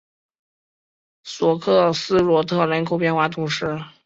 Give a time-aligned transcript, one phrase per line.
[1.23, 3.77] 索克塞罗特人口变化图示